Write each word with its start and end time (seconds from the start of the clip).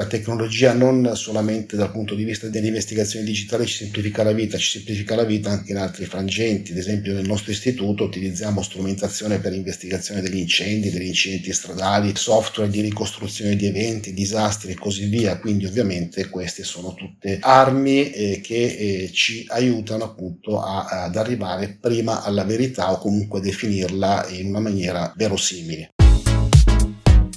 la 0.00 0.06
tecnologia 0.06 0.72
non 0.72 1.12
solamente 1.14 1.76
dal 1.76 1.90
punto 1.90 2.14
di 2.14 2.24
vista 2.24 2.48
dell'investigazione 2.48 3.22
digitale 3.22 3.66
ci 3.66 3.84
semplifica 3.84 4.22
la 4.22 4.32
vita, 4.32 4.56
ci 4.56 4.78
semplifica 4.78 5.14
la 5.14 5.24
vita 5.24 5.50
anche 5.50 5.72
in 5.72 5.76
altri 5.76 6.06
frangenti. 6.06 6.72
Ad 6.72 6.78
esempio 6.78 7.12
nel 7.12 7.26
nostro 7.26 7.52
istituto 7.52 8.04
utilizziamo 8.04 8.62
strumentazione 8.62 9.40
per 9.40 9.52
investigazione 9.52 10.22
degli 10.22 10.38
incendi, 10.38 10.90
degli 10.90 11.08
incidenti 11.08 11.52
stradali, 11.52 12.12
software 12.16 12.70
di 12.70 12.80
ricostruzione 12.80 13.56
di 13.56 13.66
eventi, 13.66 14.14
disastri 14.14 14.72
e 14.72 14.76
così 14.76 15.04
via. 15.04 15.38
Quindi 15.38 15.66
ovviamente 15.66 16.30
queste 16.30 16.64
sono 16.64 16.94
tutte 16.94 17.36
armi 17.38 18.10
eh, 18.10 18.40
che 18.42 18.54
eh, 18.54 19.10
ci 19.12 19.44
aiutano 19.48 20.04
appunto 20.04 20.62
a, 20.62 20.86
ad 20.86 21.16
arrivare 21.16 21.76
prima 21.78 22.22
alla 22.22 22.44
verità 22.44 22.90
o 22.90 22.96
comunque 22.96 23.42
definirla 23.42 24.28
in 24.30 24.46
una 24.46 24.60
maniera 24.60 25.12
verosimile. 25.14 25.90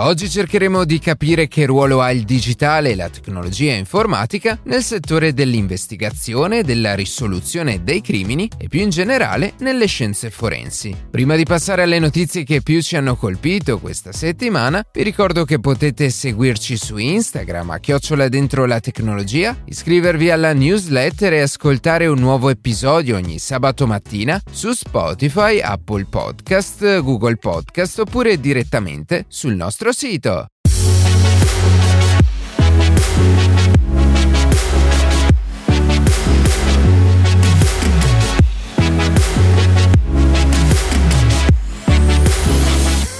Oggi 0.00 0.30
cercheremo 0.30 0.84
di 0.84 1.00
capire 1.00 1.48
che 1.48 1.66
ruolo 1.66 2.00
ha 2.00 2.12
il 2.12 2.22
digitale 2.22 2.90
e 2.90 2.94
la 2.94 3.08
tecnologia 3.08 3.72
informatica 3.72 4.56
nel 4.64 4.84
settore 4.84 5.34
dell'investigazione, 5.34 6.62
della 6.62 6.94
risoluzione 6.94 7.82
dei 7.82 8.00
crimini 8.00 8.48
e 8.58 8.68
più 8.68 8.78
in 8.78 8.90
generale 8.90 9.54
nelle 9.58 9.86
scienze 9.86 10.30
forensi. 10.30 10.96
Prima 11.10 11.34
di 11.34 11.42
passare 11.42 11.82
alle 11.82 11.98
notizie 11.98 12.44
che 12.44 12.62
più 12.62 12.80
ci 12.80 12.94
hanno 12.94 13.16
colpito 13.16 13.80
questa 13.80 14.12
settimana, 14.12 14.84
vi 14.92 15.02
ricordo 15.02 15.44
che 15.44 15.58
potete 15.58 16.10
seguirci 16.10 16.76
su 16.76 16.96
Instagram 16.96 17.70
a 17.70 17.78
chiocciola 17.78 18.28
dentro 18.28 18.66
la 18.66 18.78
tecnologia, 18.78 19.56
iscrivervi 19.64 20.30
alla 20.30 20.52
newsletter 20.52 21.32
e 21.32 21.40
ascoltare 21.40 22.06
un 22.06 22.20
nuovo 22.20 22.50
episodio 22.50 23.16
ogni 23.16 23.40
sabato 23.40 23.84
mattina 23.84 24.40
su 24.48 24.70
Spotify, 24.70 25.58
Apple 25.58 26.04
Podcast, 26.04 27.00
Google 27.00 27.36
Podcast 27.36 27.98
oppure 27.98 28.38
direttamente 28.38 29.24
sul 29.26 29.56
nostro 29.56 29.86
nostro 29.88 29.92
sito. 29.92 30.46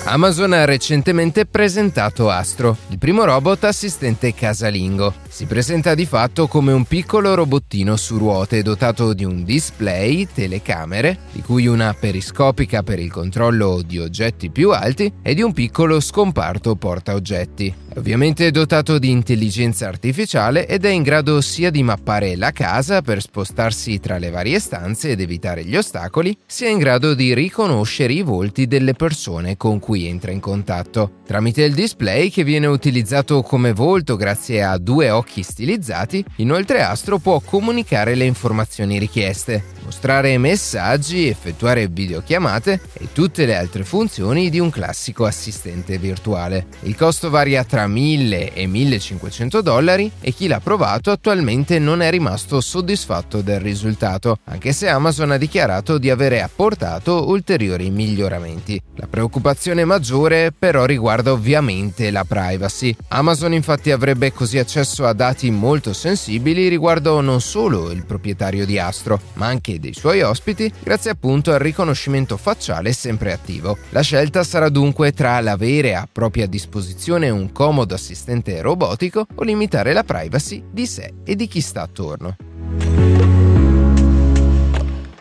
Amazon 0.04 0.54
ha 0.54 0.64
recentemente 0.64 1.44
presentato 1.44 2.30
Astro, 2.30 2.76
il 2.88 2.98
primo 2.98 3.24
robot 3.24 3.64
assistente 3.64 4.32
casalingo. 4.32 5.12
Si 5.30 5.44
presenta 5.44 5.94
di 5.94 6.06
fatto 6.06 6.48
come 6.48 6.72
un 6.72 6.84
piccolo 6.84 7.34
robottino 7.34 7.96
su 7.96 8.16
ruote 8.16 8.62
dotato 8.62 9.12
di 9.12 9.24
un 9.24 9.44
display, 9.44 10.26
telecamere, 10.26 11.18
di 11.32 11.42
cui 11.42 11.66
una 11.66 11.94
periscopica 11.94 12.82
per 12.82 12.98
il 12.98 13.12
controllo 13.12 13.82
di 13.86 13.98
oggetti 13.98 14.50
più 14.50 14.72
alti 14.72 15.12
e 15.22 15.34
di 15.34 15.42
un 15.42 15.52
piccolo 15.52 16.00
scomparto 16.00 16.74
porta 16.76 17.14
oggetti. 17.14 17.72
Ovviamente 17.96 18.50
dotato 18.50 18.98
di 18.98 19.10
intelligenza 19.10 19.88
artificiale 19.88 20.66
ed 20.66 20.84
è 20.84 20.90
in 20.90 21.02
grado 21.02 21.40
sia 21.40 21.70
di 21.70 21.82
mappare 21.82 22.36
la 22.36 22.52
casa 22.52 23.02
per 23.02 23.20
spostarsi 23.20 23.98
tra 23.98 24.18
le 24.18 24.30
varie 24.30 24.60
stanze 24.60 25.10
ed 25.10 25.20
evitare 25.20 25.64
gli 25.64 25.76
ostacoli, 25.76 26.36
sia 26.46 26.68
in 26.68 26.78
grado 26.78 27.14
di 27.14 27.34
riconoscere 27.34 28.12
i 28.12 28.22
volti 28.22 28.66
delle 28.66 28.94
persone 28.94 29.56
con 29.56 29.80
cui 29.80 30.06
entra 30.06 30.30
in 30.30 30.40
contatto. 30.40 31.16
Tramite 31.26 31.64
il 31.64 31.74
display 31.74 32.30
che 32.30 32.44
viene 32.44 32.66
utilizzato 32.66 33.42
come 33.42 33.72
volto 33.72 34.16
grazie 34.16 34.62
a 34.62 34.78
due 34.78 35.10
occhi 35.10 35.17
stilizzati, 35.42 36.24
inoltre 36.36 36.82
Astro 36.82 37.18
può 37.18 37.40
comunicare 37.40 38.14
le 38.14 38.24
informazioni 38.24 38.98
richieste, 38.98 39.64
mostrare 39.88 40.36
messaggi, 40.36 41.28
effettuare 41.28 41.88
videochiamate 41.88 42.78
e 42.92 43.08
tutte 43.12 43.46
le 43.46 43.56
altre 43.56 43.84
funzioni 43.84 44.50
di 44.50 44.60
un 44.60 44.68
classico 44.68 45.24
assistente 45.24 45.96
virtuale. 45.96 46.66
Il 46.82 46.94
costo 46.94 47.30
varia 47.30 47.64
tra 47.64 47.86
1000 47.86 48.52
e 48.52 48.66
1500 48.66 49.62
dollari 49.62 50.12
e 50.20 50.32
chi 50.32 50.46
l'ha 50.46 50.60
provato 50.60 51.10
attualmente 51.10 51.78
non 51.78 52.02
è 52.02 52.10
rimasto 52.10 52.60
soddisfatto 52.60 53.40
del 53.40 53.60
risultato, 53.60 54.40
anche 54.44 54.72
se 54.72 54.88
Amazon 54.88 55.30
ha 55.30 55.38
dichiarato 55.38 55.96
di 55.96 56.10
avere 56.10 56.42
apportato 56.42 57.26
ulteriori 57.26 57.88
miglioramenti. 57.88 58.80
La 58.96 59.06
preoccupazione 59.06 59.86
maggiore 59.86 60.52
però 60.56 60.84
riguarda 60.84 61.32
ovviamente 61.32 62.10
la 62.10 62.24
privacy. 62.24 62.94
Amazon 63.08 63.54
infatti 63.54 63.90
avrebbe 63.90 64.34
così 64.34 64.58
accesso 64.58 65.06
a 65.06 65.14
dati 65.14 65.50
molto 65.50 65.94
sensibili 65.94 66.68
riguardo 66.68 67.22
non 67.22 67.40
solo 67.40 67.90
il 67.90 68.04
proprietario 68.04 68.66
di 68.66 68.78
Astro, 68.78 69.18
ma 69.34 69.46
anche 69.46 69.77
dei 69.78 69.94
suoi 69.94 70.22
ospiti, 70.22 70.72
grazie 70.82 71.10
appunto 71.10 71.52
al 71.52 71.58
riconoscimento 71.58 72.36
facciale 72.36 72.92
sempre 72.92 73.32
attivo. 73.32 73.76
La 73.90 74.02
scelta 74.02 74.44
sarà 74.44 74.68
dunque 74.68 75.12
tra 75.12 75.40
l'avere 75.40 75.94
a 75.94 76.08
propria 76.10 76.46
disposizione 76.46 77.30
un 77.30 77.52
comodo 77.52 77.94
assistente 77.94 78.60
robotico 78.60 79.26
o 79.34 79.42
limitare 79.42 79.92
la 79.92 80.04
privacy 80.04 80.64
di 80.70 80.86
sé 80.86 81.14
e 81.24 81.34
di 81.36 81.46
chi 81.46 81.60
sta 81.60 81.82
attorno. 81.82 83.37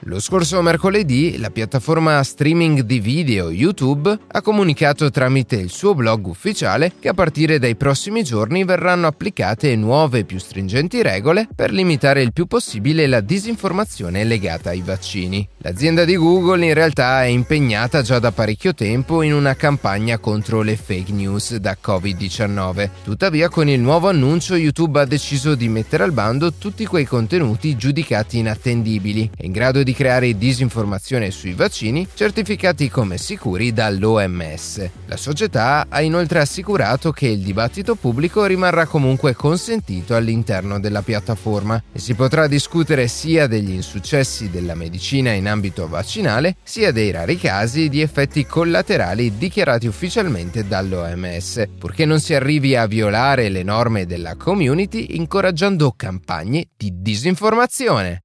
Lo 0.07 0.21
scorso 0.21 0.61
mercoledì 0.61 1.37
la 1.37 1.49
piattaforma 1.49 2.23
streaming 2.23 2.79
di 2.83 3.01
video 3.01 3.51
YouTube 3.51 4.17
ha 4.25 4.41
comunicato 4.41 5.11
tramite 5.11 5.57
il 5.57 5.69
suo 5.69 5.95
blog 5.95 6.27
ufficiale 6.27 6.93
che 6.97 7.09
a 7.09 7.13
partire 7.13 7.59
dai 7.59 7.75
prossimi 7.75 8.23
giorni 8.23 8.63
verranno 8.63 9.07
applicate 9.07 9.75
nuove 9.75 10.19
e 10.19 10.23
più 10.23 10.39
stringenti 10.39 11.01
regole 11.01 11.49
per 11.53 11.73
limitare 11.73 12.21
il 12.21 12.31
più 12.31 12.45
possibile 12.45 13.05
la 13.05 13.19
disinformazione 13.19 14.23
legata 14.23 14.69
ai 14.69 14.79
vaccini. 14.79 15.45
L'azienda 15.57 16.05
di 16.05 16.15
Google 16.15 16.65
in 16.65 16.73
realtà 16.73 17.23
è 17.23 17.27
impegnata 17.27 18.01
già 18.01 18.17
da 18.19 18.31
parecchio 18.31 18.73
tempo 18.73 19.23
in 19.23 19.33
una 19.33 19.57
campagna 19.57 20.19
contro 20.19 20.61
le 20.61 20.77
fake 20.77 21.11
news 21.11 21.57
da 21.57 21.75
Covid-19. 21.85 22.89
Tuttavia 23.03 23.49
con 23.49 23.67
il 23.67 23.81
nuovo 23.81 24.07
annuncio 24.07 24.55
YouTube 24.55 25.01
ha 25.01 25.05
deciso 25.05 25.53
di 25.53 25.67
mettere 25.67 26.05
al 26.05 26.13
bando 26.13 26.53
tutti 26.53 26.85
quei 26.85 27.03
contenuti 27.03 27.75
giudicati 27.75 28.37
inattendibili 28.37 29.29
e 29.35 29.45
in 29.45 29.51
grado 29.51 29.83
di 29.83 29.95
creare 29.97 30.37
disinformazione 30.37 31.31
sui 31.31 31.53
vaccini 31.53 32.07
certificati 32.13 32.87
come 32.87 33.17
sicuri 33.17 33.73
dall'OMS. 33.73 34.89
La 35.07 35.17
società 35.17 35.87
ha 35.89 36.01
inoltre 36.01 36.39
assicurato 36.39 37.11
che 37.11 37.25
il 37.25 37.39
dibattito 37.39 37.95
pubblico 37.95 38.45
rimarrà 38.45 38.85
comunque 38.85 39.33
consentito 39.33 40.15
all'interno 40.15 40.79
della 40.79 41.01
piattaforma 41.01 41.81
e 41.91 41.97
si 41.97 42.13
potrà 42.13 42.45
discutere 42.45 43.07
sia 43.07 43.47
degli 43.47 43.71
insuccessi 43.71 44.51
della 44.51 44.75
medicina 44.75 45.31
in 45.31 45.47
ambito 45.47 45.87
vaccinale, 45.87 46.57
sia 46.61 46.91
dei 46.91 47.09
rari 47.09 47.39
casi 47.39 47.89
di 47.89 47.99
effetti 48.01 48.45
collaterali 48.45 49.35
dichiarati 49.39 49.87
ufficialmente 49.87 50.67
dall'OMS, 50.67 51.69
purché 51.79 52.05
non 52.05 52.19
si 52.19 52.35
arrivi 52.35 52.75
a 52.75 52.85
violare 52.85 53.49
le 53.49 53.63
norme 53.63 54.05
della 54.05 54.35
community 54.35 55.15
incoraggiando 55.15 55.91
campagne 55.97 56.67
di 56.77 56.91
disinformazione. 57.01 58.21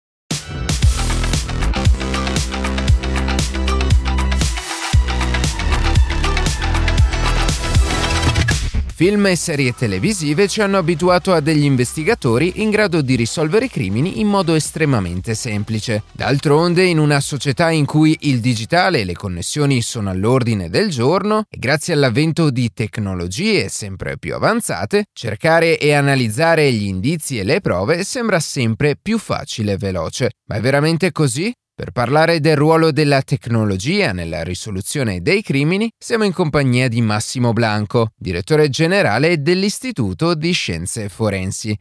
Film 8.95 9.27
e 9.27 9.37
serie 9.37 9.73
televisive 9.73 10.47
ci 10.49 10.61
hanno 10.61 10.77
abituato 10.77 11.33
a 11.33 11.41
degli 11.41 11.65
investigatori 11.65 12.63
in 12.63 12.69
grado 12.69 13.01
di 13.01 13.17
risolvere 13.17 13.69
crimini 13.69 14.21
in 14.21 14.29
modo 14.29 14.55
estremamente 14.55 15.35
semplice. 15.35 16.03
D'altronde, 16.13 16.85
in 16.85 16.99
una 16.99 17.19
società 17.21 17.71
in 17.71 17.87
cui 17.87 18.17
il 18.21 18.41
digitale 18.41 19.01
e 19.01 19.05
le 19.05 19.15
connessioni 19.15 19.81
sono 19.81 20.11
all'ordine 20.11 20.69
del 20.69 20.91
giorno 20.91 21.45
e 21.49 21.59
grazie 21.59 21.95
all'avvento 21.95 22.51
di 22.51 22.71
tecnologie 22.75 23.71
sempre 23.71 24.19
più 24.19 24.35
avanzate, 24.35 25.07
cercare 25.13 25.79
e 25.79 25.95
analizzare 25.95 26.71
gli 26.71 26.85
indizi 26.85 27.39
e 27.39 27.45
le 27.45 27.61
prove 27.63 28.05
sembra 28.05 28.41
sempre 28.41 28.97
più 29.01 29.19
facile 29.19 29.73
e 29.73 29.77
veloce. 29.79 30.33
Ma 30.49 30.57
è 30.57 30.61
veramente 30.61 31.13
così? 31.13 31.53
Per 31.75 31.91
parlare 31.91 32.39
del 32.39 32.55
ruolo 32.55 32.93
della 32.93 33.23
tecnologia 33.23 34.13
nella 34.13 34.43
risoluzione 34.43 35.23
dei 35.23 35.41
crimini, 35.41 35.91
siamo 35.97 36.25
in 36.25 36.33
compagnia 36.35 36.87
di 36.87 37.01
Massimo 37.01 37.55
Blanco, 37.55 38.09
direttore 38.15 38.69
generale 38.69 39.41
dell'Istituto 39.41 40.35
di 40.35 40.53
Scienze 40.53 41.09
Forensi. 41.09 41.75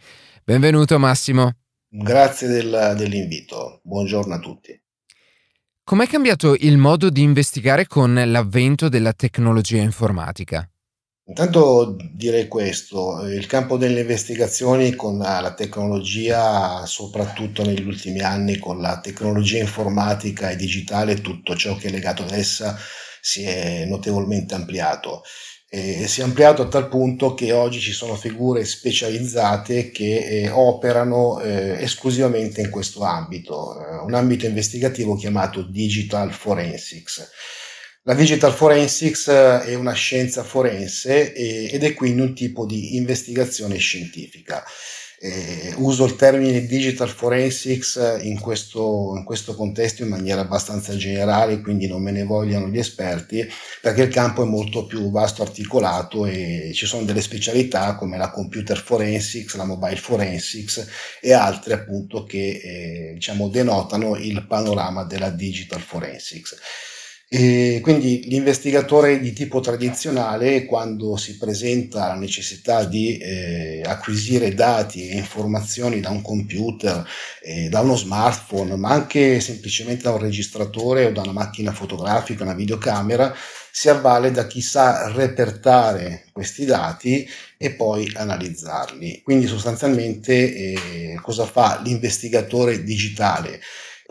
Benvenuto 0.46 0.98
Massimo. 0.98 1.58
Grazie 1.90 2.48
del, 2.48 2.94
dell'invito, 2.96 3.82
buongiorno 3.84 4.34
a 4.34 4.40
tutti. 4.40 4.82
Com'è 5.84 6.08
cambiato 6.08 6.56
il 6.58 6.78
modo 6.78 7.10
di 7.10 7.22
investigare 7.22 7.86
con 7.86 8.14
l'avvento 8.14 8.88
della 8.88 9.12
tecnologia 9.12 9.82
informatica? 9.82 10.71
Intanto 11.26 11.96
direi 12.14 12.48
questo, 12.48 13.26
il 13.28 13.46
campo 13.46 13.78
delle 13.78 14.02
investigazioni 14.02 14.96
con 14.96 15.18
la 15.20 15.54
tecnologia, 15.56 16.86
soprattutto 16.86 17.64
negli 17.64 17.86
ultimi 17.86 18.20
anni 18.20 18.58
con 18.58 18.82
la 18.82 19.00
tecnologia 19.00 19.60
informatica 19.60 20.50
e 20.50 20.56
digitale, 20.58 21.22
tutto 21.22 21.56
ciò 21.56 21.76
che 21.76 21.88
è 21.88 21.92
legato 21.92 22.24
ad 22.24 22.32
essa 22.32 22.78
si 23.22 23.44
è 23.44 23.86
notevolmente 23.86 24.56
ampliato. 24.56 25.22
eh, 25.74 26.06
si 26.08 26.20
è 26.22 26.24
ampliato 26.24 26.64
a 26.64 26.68
tal 26.68 26.90
punto 26.90 27.34
che 27.34 27.54
oggi 27.54 27.80
ci 27.80 27.94
sono 27.94 28.16
figure 28.16 28.66
specializzate 28.66 29.90
che 29.92 30.18
eh, 30.44 30.50
operano 30.50 31.40
eh, 31.40 31.82
esclusivamente 31.82 32.60
in 32.62 32.70
questo 32.70 33.04
ambito, 33.04 33.80
eh, 33.80 33.96
un 34.04 34.14
ambito 34.14 34.46
investigativo 34.46 35.16
chiamato 35.16 35.62
Digital 35.64 36.34
Forensics. 36.34 37.30
La 38.04 38.16
Digital 38.16 38.52
Forensics 38.52 39.28
eh, 39.28 39.62
è 39.62 39.76
una 39.76 39.94
scienza 39.94 40.44
forense 40.44 41.34
ed 41.34 41.84
è 41.84 41.94
quindi 41.94 42.22
un 42.22 42.34
tipo 42.34 42.66
di 42.66 42.96
investigazione 42.96 43.78
scientifica. 43.78 44.64
Eh, 45.20 45.76
uso 45.78 46.06
il 46.06 46.16
termine 46.16 46.66
digital 46.66 47.10
forensics 47.10 48.20
in 48.24 48.40
questo, 48.40 49.14
in 49.16 49.24
questo, 49.24 49.54
contesto 49.54 50.02
in 50.02 50.10
maniera 50.10 50.42
abbastanza 50.42 50.96
generale, 50.96 51.62
quindi 51.62 51.86
non 51.86 52.02
me 52.02 52.10
ne 52.10 52.24
vogliano 52.24 52.70
gli 52.70 52.80
esperti, 52.80 53.48
perché 53.82 54.02
il 54.02 54.12
campo 54.12 54.42
è 54.42 54.48
molto 54.48 54.88
più 54.88 55.12
vasto 55.12 55.44
articolato 55.44 56.26
e 56.26 56.72
ci 56.74 56.88
sono 56.88 57.04
delle 57.04 57.22
specialità 57.22 57.94
come 57.94 58.18
la 58.18 58.32
computer 58.32 58.82
forensics, 58.82 59.54
la 59.58 59.66
mobile 59.66 59.98
forensics 59.98 60.88
e 61.22 61.34
altre 61.34 61.76
appunto 61.76 62.24
che 62.24 62.62
eh, 62.64 63.12
diciamo 63.14 63.48
denotano 63.48 64.16
il 64.16 64.44
panorama 64.48 65.04
della 65.04 65.30
digital 65.30 65.82
forensics. 65.82 66.58
E 67.34 67.80
quindi 67.82 68.24
l'investigatore 68.28 69.22
di 69.22 69.32
tipo 69.32 69.62
tradizionale, 69.62 70.66
quando 70.66 71.16
si 71.16 71.38
presenta 71.38 72.08
la 72.08 72.16
necessità 72.16 72.84
di 72.84 73.18
eh, 73.20 73.82
acquisire 73.86 74.54
dati 74.54 75.08
e 75.08 75.16
informazioni 75.16 76.02
da 76.02 76.10
un 76.10 76.22
computer, 76.22 77.08
eh, 77.42 77.70
da 77.70 77.80
uno 77.80 77.96
smartphone, 77.96 78.76
ma 78.76 78.90
anche 78.90 79.40
semplicemente 79.40 80.04
da 80.04 80.12
un 80.12 80.18
registratore 80.20 81.06
o 81.06 81.12
da 81.14 81.22
una 81.22 81.32
macchina 81.32 81.72
fotografica, 81.72 82.44
una 82.44 82.54
videocamera, 82.54 83.34
si 83.72 83.88
avvale 83.88 84.32
da 84.32 84.46
chi 84.46 84.60
sa 84.60 85.10
repertare 85.14 86.26
questi 86.34 86.66
dati 86.66 87.26
e 87.58 87.72
poi 87.72 88.12
analizzarli. 88.14 89.22
Quindi 89.24 89.48
sostanzialmente 89.48 90.34
eh, 91.14 91.20
cosa 91.22 91.46
fa 91.46 91.80
l'investigatore 91.82 92.84
digitale? 92.84 93.62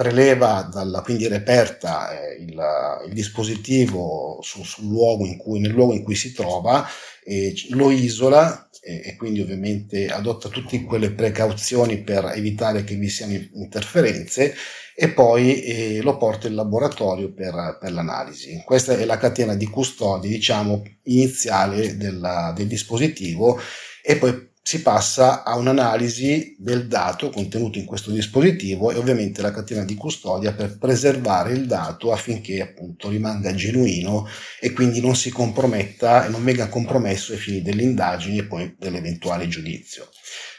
Preleva 0.01 0.67
dalla, 0.73 1.03
quindi 1.03 1.29
reperta 1.29 2.11
eh, 2.11 2.37
il, 2.37 2.59
il, 3.07 3.13
dispositivo 3.13 4.39
su, 4.41 4.63
sul 4.63 4.87
luogo 4.87 5.27
in 5.27 5.37
cui, 5.37 5.61
nel 5.61 5.73
luogo 5.73 5.93
in 5.93 6.03
cui 6.03 6.15
si 6.15 6.33
trova, 6.33 6.89
eh, 7.23 7.53
lo 7.73 7.91
isola 7.91 8.71
e, 8.81 9.03
e, 9.05 9.17
quindi 9.17 9.43
ovviamente 9.43 10.07
adotta 10.07 10.49
tutte 10.49 10.83
quelle 10.85 11.11
precauzioni 11.11 11.99
per 11.99 12.33
evitare 12.35 12.83
che 12.83 12.95
vi 12.95 13.11
siano 13.11 13.35
interferenze 13.53 14.55
e 14.97 15.11
poi 15.11 15.63
eh, 15.65 16.01
lo 16.01 16.17
porta 16.17 16.49
in 16.49 16.55
laboratorio 16.55 17.31
per, 17.35 17.77
per, 17.79 17.93
l'analisi. 17.93 18.63
Questa 18.65 18.97
è 18.97 19.05
la 19.05 19.19
catena 19.19 19.55
di 19.55 19.67
custodi, 19.67 20.29
diciamo, 20.29 20.83
iniziale 21.03 21.99
della, 21.99 22.55
del 22.57 22.69
dispositivo 22.69 23.61
e 24.03 24.17
poi 24.17 24.50
si 24.63 24.83
passa 24.83 25.43
a 25.43 25.57
un'analisi 25.57 26.57
del 26.59 26.87
dato 26.87 27.31
contenuto 27.31 27.79
in 27.79 27.87
questo 27.87 28.11
dispositivo 28.11 28.91
e 28.91 28.97
ovviamente 28.97 29.43
la 29.43 29.51
catena 29.51 29.85
di 29.85 29.95
custodia 29.95 30.53
per 30.53 30.79
preservare 30.79 31.53
il 31.53 31.67
dato 31.67 32.13
affinché 32.13 32.61
appunto 32.61 33.09
rimanga 33.09 33.55
genuino 33.55 34.29
e 34.61 34.73
quindi 34.73 35.01
non 35.01 35.17
si 35.17 35.31
comprometta 35.31 36.27
e 36.27 36.29
non 36.29 36.45
venga 36.45 36.69
compromesso 36.69 37.33
ai 37.33 37.39
fini 37.39 37.63
delle 37.63 37.83
indagini 37.83 38.39
e 38.39 38.45
poi 38.45 38.75
dell'eventuale 38.79 39.49
giudizio. 39.49 40.09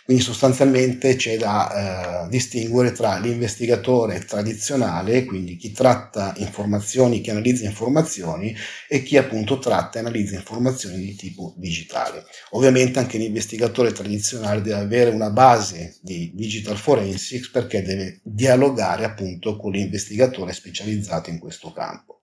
Quindi 0.03 0.23
sostanzialmente 0.23 1.15
c'è 1.15 1.37
da 1.37 2.25
eh, 2.25 2.29
distinguere 2.29 2.91
tra 2.91 3.17
l'investigatore 3.17 4.19
tradizionale, 4.25 5.25
quindi 5.25 5.55
chi 5.55 5.71
tratta 5.71 6.33
informazioni, 6.37 7.21
chi 7.21 7.29
analizza 7.29 7.65
informazioni, 7.65 8.55
e 8.87 9.03
chi 9.03 9.17
appunto 9.17 9.59
tratta 9.59 9.97
e 9.97 10.01
analizza 10.01 10.35
informazioni 10.35 10.97
di 10.97 11.15
tipo 11.15 11.53
digitale. 11.57 12.25
Ovviamente 12.51 12.99
anche 12.99 13.17
l'investigatore 13.17 13.91
tradizionale 13.91 14.61
deve 14.61 14.79
avere 14.79 15.11
una 15.11 15.29
base 15.29 15.97
di 16.01 16.31
digital 16.33 16.77
forensics 16.77 17.49
perché 17.49 17.81
deve 17.81 18.19
dialogare 18.23 19.05
appunto 19.05 19.55
con 19.57 19.71
l'investigatore 19.71 20.53
specializzato 20.53 21.29
in 21.29 21.39
questo 21.39 21.71
campo. 21.71 22.21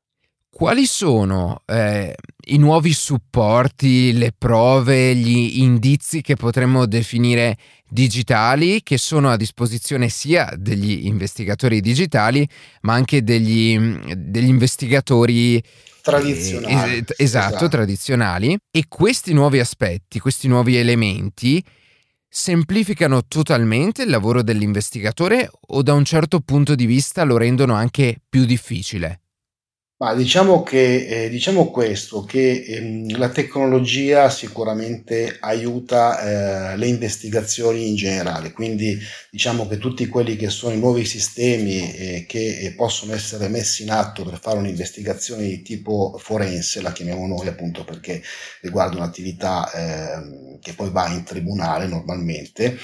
Quali 0.50 0.86
sono 0.86 1.62
eh, 1.66 2.14
i 2.49 2.59
nuovi 2.59 2.93
supporti, 2.93 4.12
le 4.12 4.33
prove, 4.37 5.15
gli 5.15 5.61
indizi 5.61 6.21
che 6.21 6.37
potremmo 6.37 6.87
definire 6.87 7.56
digitali 7.89 8.83
che 8.83 8.99
sono 8.99 9.31
a 9.31 9.37
disposizione 9.37 10.09
sia 10.09 10.53
degli 10.56 11.06
investigatori 11.06 11.81
digitali 11.81 12.47
ma 12.83 12.95
anche 12.95 13.23
degli, 13.23 13.79
degli 14.15 14.49
investigatori 14.49 15.62
tradizionali. 16.03 16.75
Eh, 16.75 16.97
es- 16.99 17.15
esatto, 17.17 17.55
esatto, 17.55 17.69
tradizionali. 17.69 18.56
E 18.71 18.85
questi 18.89 19.33
nuovi 19.33 19.59
aspetti, 19.59 20.19
questi 20.19 20.49
nuovi 20.49 20.77
elementi 20.77 21.62
semplificano 22.31 23.25
totalmente 23.27 24.03
il 24.03 24.11
lavoro 24.11 24.43
dell'investigatore 24.43 25.50
o 25.69 25.83
da 25.83 25.95
un 25.95 26.05
certo 26.05 26.41
punto 26.41 26.75
di 26.75 26.87
vista 26.87 27.25
lo 27.25 27.37
rendono 27.37 27.75
anche 27.75 28.21
più 28.29 28.45
difficile? 28.45 29.21
Ma 30.00 30.15
diciamo 30.15 30.62
che 30.62 31.25
eh, 31.25 31.29
diciamo 31.29 31.71
questo, 31.73 32.23
che 32.23 32.62
ehm, 32.65 33.19
la 33.19 33.31
tecnologia 33.31 34.31
sicuramente 34.31 35.39
aiuta 35.41 36.73
eh, 36.73 36.77
le 36.77 36.87
investigazioni 36.87 37.89
in 37.89 37.97
generale, 37.97 38.53
quindi 38.53 38.97
diciamo 39.29 39.67
che 39.67 39.79
tutti 39.79 40.06
quelli 40.06 40.37
che 40.37 40.50
sono 40.50 40.73
i 40.73 40.79
nuovi 40.79 41.05
sistemi 41.05 41.93
eh, 41.97 42.27
che 42.29 42.59
eh, 42.61 42.75
possono 42.75 43.12
essere 43.12 43.49
messi 43.49 43.83
in 43.83 43.91
atto 43.91 44.23
per 44.25 44.39
fare 44.41 44.59
un'investigazione 44.59 45.43
di 45.43 45.62
tipo 45.62 46.17
forense, 46.17 46.81
la 46.81 46.93
chiamiamo 46.93 47.27
noi 47.27 47.49
appunto 47.49 47.83
perché 47.83 48.23
riguarda 48.61 48.99
un'attività 48.99 49.69
ehm, 49.73 50.61
che 50.61 50.75
poi 50.75 50.91
va 50.91 51.09
in 51.09 51.25
tribunale 51.25 51.89
normalmente, 51.89 52.79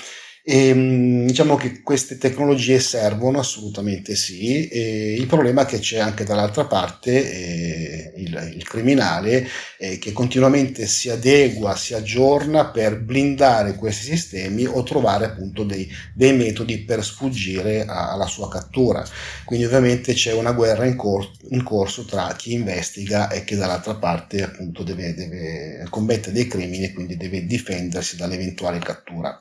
e, 0.46 0.68
ehm, 0.68 1.26
diciamo 1.26 1.56
che 1.56 1.80
queste 1.80 2.18
tecnologie 2.18 2.78
servono 2.78 3.38
assolutamente 3.38 4.14
sì, 4.14 4.68
e 4.68 5.14
il 5.14 5.26
problema 5.26 5.62
è 5.62 5.64
che 5.64 5.78
c'è 5.78 5.98
anche 5.98 6.24
dall'altra 6.24 6.66
parte 6.66 7.12
eh, 7.12 8.12
il, 8.16 8.52
il, 8.56 8.62
criminale 8.64 9.48
eh, 9.78 9.98
che 9.98 10.12
continuamente 10.12 10.86
si 10.86 11.08
adegua, 11.08 11.74
si 11.76 11.94
aggiorna 11.94 12.66
per 12.66 13.00
blindare 13.00 13.74
questi 13.76 14.04
sistemi 14.04 14.66
o 14.66 14.82
trovare 14.82 15.24
appunto 15.24 15.64
dei, 15.64 15.90
dei 16.12 16.34
metodi 16.34 16.78
per 16.84 17.02
sfuggire 17.02 17.86
a, 17.86 18.12
alla 18.12 18.26
sua 18.26 18.48
cattura. 18.48 19.02
Quindi 19.46 19.64
ovviamente 19.64 20.12
c'è 20.12 20.32
una 20.34 20.52
guerra 20.52 20.84
in, 20.84 20.96
cor- 20.96 21.30
in, 21.50 21.62
corso 21.62 22.04
tra 22.04 22.34
chi 22.36 22.52
investiga 22.52 23.30
e 23.30 23.44
che 23.44 23.56
dall'altra 23.56 23.94
parte 23.94 24.42
appunto 24.42 24.82
deve, 24.82 25.14
deve 25.14 25.86
commettere 25.88 26.32
dei 26.32 26.46
crimini 26.46 26.84
e 26.84 26.92
quindi 26.92 27.16
deve 27.16 27.46
difendersi 27.46 28.16
dall'eventuale 28.16 28.78
cattura. 28.78 29.40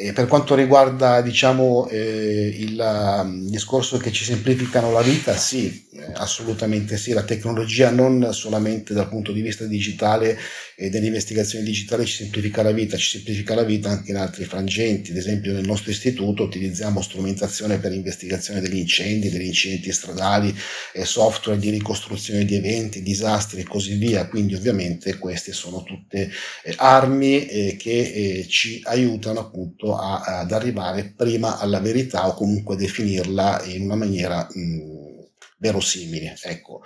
E 0.00 0.12
per 0.12 0.28
quanto 0.28 0.54
riguarda 0.54 1.20
diciamo, 1.22 1.88
eh, 1.88 2.54
il, 2.56 2.70
il, 2.70 3.50
discorso 3.50 3.96
che 3.96 4.12
ci 4.12 4.22
semplificano 4.22 4.92
la 4.92 5.02
vita, 5.02 5.34
sì, 5.34 5.88
eh, 5.92 6.12
assolutamente 6.14 6.96
sì, 6.96 7.12
la 7.12 7.24
tecnologia 7.24 7.90
non 7.90 8.32
solamente 8.32 8.94
dal 8.94 9.08
punto 9.08 9.32
di 9.32 9.40
vista 9.40 9.64
digitale 9.64 10.38
e 10.80 10.90
dell'investigazione 10.90 11.64
digitale 11.64 12.04
ci 12.04 12.18
semplifica 12.18 12.62
la 12.62 12.70
vita, 12.70 12.96
ci 12.96 13.08
semplifica 13.16 13.56
la 13.56 13.64
vita 13.64 13.90
anche 13.90 14.12
in 14.12 14.16
altri 14.16 14.44
frangenti, 14.44 15.10
ad 15.10 15.16
esempio 15.16 15.52
nel 15.52 15.66
nostro 15.66 15.90
istituto 15.90 16.44
utilizziamo 16.44 17.02
strumentazione 17.02 17.78
per 17.78 17.92
investigazione 17.92 18.60
degli 18.60 18.76
incendi, 18.76 19.28
degli 19.28 19.46
incidenti 19.46 19.90
stradali, 19.90 20.56
eh, 20.92 21.04
software 21.04 21.58
di 21.58 21.70
ricostruzione 21.70 22.44
di 22.44 22.54
eventi, 22.54 23.02
disastri 23.02 23.62
e 23.62 23.64
così 23.64 23.96
via, 23.96 24.28
quindi 24.28 24.54
ovviamente 24.54 25.18
queste 25.18 25.52
sono 25.52 25.82
tutte 25.82 26.30
eh, 26.62 26.74
armi 26.76 27.44
eh, 27.48 27.76
che 27.76 28.46
ci 28.48 28.80
aiutano 28.84 29.40
appunto 29.40 29.96
a, 29.96 30.20
ad 30.20 30.52
arrivare 30.52 31.12
prima 31.16 31.58
alla 31.58 31.80
verità 31.80 32.28
o 32.28 32.34
comunque 32.34 32.76
definirla 32.76 33.64
in 33.64 33.82
una 33.82 33.96
maniera 33.96 34.46
mh, 34.48 35.26
verosimile. 35.56 36.36
Ecco. 36.40 36.82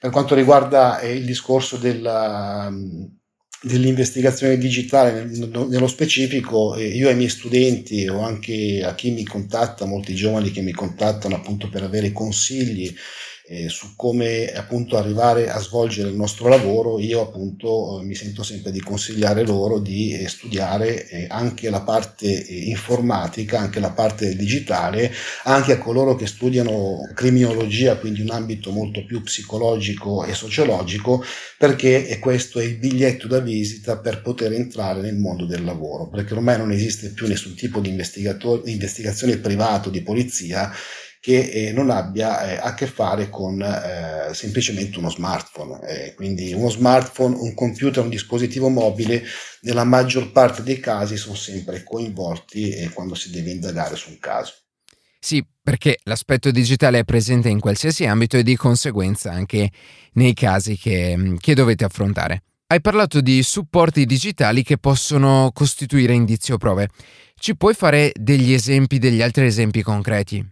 Per 0.00 0.10
quanto 0.10 0.34
riguarda 0.34 1.00
il 1.02 1.24
discorso 1.24 1.76
della, 1.76 2.72
dell'investigazione 3.60 4.56
digitale 4.56 5.24
nello 5.24 5.88
specifico, 5.88 6.76
eh, 6.76 6.86
io 6.86 7.08
ai 7.08 7.16
miei 7.16 7.28
studenti 7.28 8.06
o 8.08 8.20
anche 8.20 8.82
a 8.84 8.94
chi 8.94 9.10
mi 9.10 9.24
contatta, 9.24 9.84
molti 9.84 10.14
giovani 10.14 10.50
che 10.50 10.60
mi 10.60 10.72
contattano 10.72 11.34
appunto 11.34 11.68
per 11.68 11.82
avere 11.82 12.12
consigli 12.12 12.94
eh, 13.50 13.68
su 13.70 13.94
come 13.96 14.52
appunto 14.52 14.98
arrivare 14.98 15.48
a 15.48 15.58
svolgere 15.58 16.10
il 16.10 16.16
nostro 16.16 16.48
lavoro, 16.48 16.98
io 17.00 17.22
appunto 17.22 17.98
eh, 17.98 18.04
mi 18.04 18.14
sento 18.14 18.42
sempre 18.42 18.70
di 18.70 18.80
consigliare 18.80 19.44
loro 19.46 19.78
di 19.78 20.12
eh, 20.12 20.28
studiare 20.28 21.08
eh, 21.08 21.26
anche 21.30 21.70
la 21.70 21.80
parte 21.80 22.26
eh, 22.26 22.54
informatica, 22.68 23.58
anche 23.58 23.80
la 23.80 23.90
parte 23.90 24.36
digitale, 24.36 25.10
anche 25.44 25.72
a 25.72 25.78
coloro 25.78 26.14
che 26.14 26.26
studiano 26.26 27.10
criminologia, 27.14 27.96
quindi 27.96 28.20
un 28.20 28.30
ambito 28.30 28.70
molto 28.70 29.04
più 29.06 29.22
psicologico 29.22 30.24
e 30.24 30.34
sociologico, 30.34 31.24
perché 31.56 32.18
questo 32.20 32.60
è 32.60 32.64
il 32.64 32.76
biglietto 32.76 33.26
da 33.28 33.40
visita 33.40 33.98
per 33.98 34.20
poter 34.20 34.52
entrare 34.52 35.00
nel 35.00 35.16
mondo 35.16 35.46
del 35.46 35.64
lavoro, 35.64 36.08
perché 36.08 36.34
ormai 36.34 36.58
non 36.58 36.70
esiste 36.70 37.12
più 37.12 37.26
nessun 37.26 37.54
tipo 37.54 37.80
di 37.80 37.88
investigazione 37.88 39.38
privato 39.38 39.88
di 39.88 40.02
polizia 40.02 40.70
che 41.20 41.38
eh, 41.38 41.72
non 41.72 41.90
abbia 41.90 42.42
eh, 42.42 42.56
a 42.56 42.74
che 42.74 42.86
fare 42.86 43.28
con 43.28 43.60
eh, 43.60 44.32
semplicemente 44.32 44.98
uno 44.98 45.10
smartphone. 45.10 45.80
Eh, 45.86 46.14
quindi 46.14 46.52
uno 46.52 46.70
smartphone, 46.70 47.36
un 47.36 47.54
computer, 47.54 48.02
un 48.02 48.10
dispositivo 48.10 48.68
mobile, 48.68 49.22
nella 49.62 49.84
maggior 49.84 50.30
parte 50.32 50.62
dei 50.62 50.80
casi 50.80 51.16
sono 51.16 51.34
sempre 51.34 51.82
coinvolti 51.82 52.70
eh, 52.70 52.90
quando 52.90 53.14
si 53.14 53.30
deve 53.30 53.50
indagare 53.50 53.96
su 53.96 54.10
un 54.10 54.18
caso. 54.18 54.52
Sì, 55.20 55.44
perché 55.60 55.98
l'aspetto 56.04 56.50
digitale 56.50 57.00
è 57.00 57.04
presente 57.04 57.48
in 57.48 57.58
qualsiasi 57.58 58.06
ambito 58.06 58.36
e 58.36 58.44
di 58.44 58.56
conseguenza 58.56 59.32
anche 59.32 59.70
nei 60.12 60.32
casi 60.32 60.78
che, 60.78 61.34
che 61.38 61.54
dovete 61.54 61.84
affrontare. 61.84 62.42
Hai 62.68 62.80
parlato 62.80 63.20
di 63.20 63.42
supporti 63.42 64.04
digitali 64.04 64.62
che 64.62 64.78
possono 64.78 65.50
costituire 65.52 66.12
indizio 66.12 66.58
prove. 66.58 66.88
Ci 67.34 67.56
puoi 67.56 67.74
fare 67.74 68.12
degli 68.14 68.52
esempi, 68.52 68.98
degli 68.98 69.22
altri 69.22 69.46
esempi 69.46 69.82
concreti? 69.82 70.46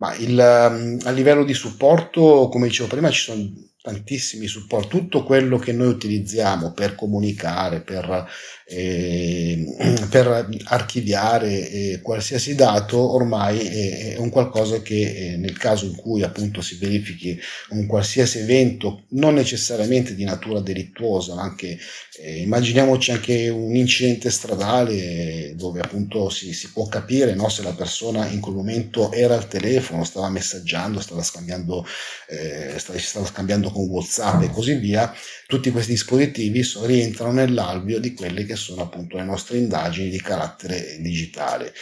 Ma 0.00 0.14
il, 0.16 0.38
um, 0.38 0.98
a 1.04 1.10
livello 1.10 1.44
di 1.44 1.52
supporto, 1.52 2.48
come 2.50 2.68
dicevo 2.68 2.88
prima, 2.88 3.10
ci 3.10 3.20
sono 3.20 3.69
tantissimi 3.82 4.46
supporti, 4.46 4.88
tutto 4.88 5.24
quello 5.24 5.58
che 5.58 5.72
noi 5.72 5.88
utilizziamo 5.88 6.72
per 6.72 6.94
comunicare, 6.94 7.80
per, 7.80 8.26
eh, 8.66 9.64
per 10.10 10.48
archiviare 10.64 11.70
eh, 11.70 12.00
qualsiasi 12.02 12.54
dato, 12.54 12.98
ormai 13.14 13.58
è, 13.58 14.14
è, 14.14 14.16
un 14.18 14.28
qualcosa 14.28 14.82
che 14.82 15.32
eh, 15.32 15.36
nel 15.36 15.56
caso 15.56 15.86
in 15.86 15.96
cui 15.96 16.22
appunto 16.22 16.60
si 16.60 16.76
verifichi 16.76 17.38
un 17.70 17.86
qualsiasi 17.86 18.40
evento, 18.40 19.04
non 19.10 19.34
necessariamente 19.34 20.14
di 20.14 20.24
natura 20.24 20.60
delittuosa, 20.60 21.34
ma 21.34 21.42
anche 21.42 21.78
eh, 22.18 22.40
immaginiamoci 22.42 23.12
anche 23.12 23.48
un 23.48 23.74
incidente 23.74 24.30
stradale 24.30 25.54
dove 25.56 25.80
appunto 25.80 26.28
si, 26.28 26.52
si 26.52 26.70
può 26.70 26.86
capire 26.86 27.34
no, 27.34 27.48
se 27.48 27.62
la 27.62 27.72
persona 27.72 28.26
in 28.28 28.40
quel 28.40 28.56
momento 28.56 29.10
era 29.10 29.36
al 29.36 29.48
telefono, 29.48 30.04
stava 30.04 30.28
messaggiando, 30.28 31.00
stava 31.00 31.22
scambiando, 31.22 31.86
eh, 32.28 32.78
stava, 32.78 32.98
stava 32.98 33.24
scambiando 33.24 33.69
con 33.70 33.86
WhatsApp 33.86 34.42
e 34.42 34.50
così 34.50 34.74
via, 34.74 35.12
tutti 35.46 35.70
questi 35.70 35.92
dispositivi 35.92 36.62
so, 36.62 36.84
rientrano 36.84 37.32
nell'alveo 37.32 37.98
di 37.98 38.14
quelle 38.14 38.44
che 38.44 38.56
sono 38.56 38.82
appunto 38.82 39.16
le 39.16 39.24
nostre 39.24 39.58
indagini 39.58 40.10
di 40.10 40.20
carattere 40.20 40.98
digitale. 41.00 41.72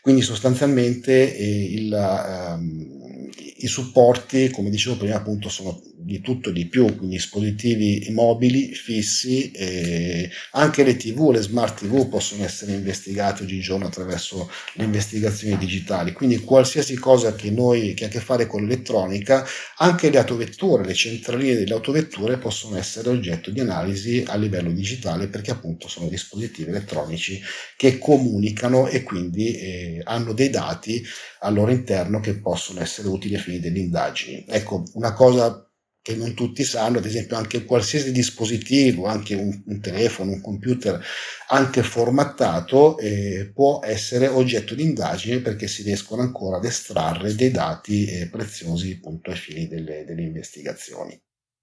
Quindi 0.00 0.22
sostanzialmente 0.22 1.36
eh, 1.36 1.72
il, 1.72 1.92
um, 1.92 3.09
i 3.60 3.66
supporti, 3.66 4.50
come 4.50 4.70
dicevo 4.70 4.96
prima, 4.96 5.16
appunto 5.16 5.48
sono 5.48 5.80
di 6.02 6.20
tutto 6.20 6.48
e 6.48 6.52
di 6.52 6.66
più, 6.66 6.84
quindi 6.96 7.16
dispositivi 7.16 8.06
mobili, 8.10 8.74
fissi, 8.74 9.52
anche 10.52 10.82
le 10.82 10.96
tv, 10.96 11.30
le 11.30 11.42
smart 11.42 11.80
tv 11.80 12.08
possono 12.08 12.44
essere 12.44 12.72
investigate 12.72 13.42
oggigiorno 13.42 13.86
attraverso 13.86 14.50
le 14.74 14.84
investigazioni 14.84 15.56
digitali, 15.58 16.12
quindi 16.12 16.38
qualsiasi 16.40 16.96
cosa 16.96 17.34
che 17.34 17.50
noi 17.50 17.94
che 17.94 18.04
ha 18.04 18.06
a 18.08 18.10
che 18.10 18.20
fare 18.20 18.46
con 18.46 18.62
l'elettronica, 18.62 19.46
anche 19.78 20.10
le 20.10 20.18
autovetture, 20.18 20.84
le 20.84 20.94
centraline 20.94 21.54
delle 21.54 21.74
autovetture 21.74 22.38
possono 22.38 22.76
essere 22.76 23.10
oggetto 23.10 23.50
di 23.50 23.60
analisi 23.60 24.24
a 24.26 24.36
livello 24.36 24.70
digitale 24.70 25.28
perché 25.28 25.50
appunto 25.50 25.88
sono 25.88 26.08
dispositivi 26.08 26.70
elettronici 26.70 27.40
che 27.76 27.98
comunicano 27.98 28.88
e 28.88 29.02
quindi 29.02 29.54
eh, 29.54 30.00
hanno 30.04 30.32
dei 30.32 30.50
dati 30.50 31.02
al 31.40 31.54
loro 31.54 31.70
interno 31.70 32.20
che 32.20 32.34
possono 32.34 32.80
essere 32.80 33.08
utili 33.08 33.34
ai 33.34 33.40
fini 33.50 33.60
delle 33.60 33.80
indagini. 33.80 34.44
Ecco, 34.48 34.84
una 34.94 35.12
cosa 35.12 35.64
che 36.02 36.16
non 36.16 36.34
tutti 36.34 36.64
sanno, 36.64 36.98
ad 36.98 37.04
esempio 37.04 37.36
anche 37.36 37.64
qualsiasi 37.64 38.10
dispositivo, 38.10 39.04
anche 39.04 39.34
un, 39.34 39.62
un 39.66 39.80
telefono, 39.80 40.32
un 40.32 40.40
computer, 40.40 41.02
anche 41.48 41.82
formattato, 41.82 42.96
eh, 42.98 43.50
può 43.52 43.80
essere 43.82 44.26
oggetto 44.26 44.74
di 44.74 44.82
indagine 44.82 45.40
perché 45.40 45.68
si 45.68 45.82
riescono 45.82 46.22
ancora 46.22 46.56
ad 46.56 46.64
estrarre 46.64 47.34
dei 47.34 47.50
dati 47.50 48.06
eh, 48.06 48.28
preziosi 48.28 48.96
appunto 48.98 49.30
ai 49.30 49.36
fini 49.36 49.68
delle, 49.68 50.04
delle 50.06 50.22
investigazioni. 50.22 51.20